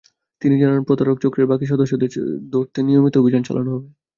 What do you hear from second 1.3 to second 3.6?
বাকি সদস্যদের ধরতে নিয়মিত অভিযান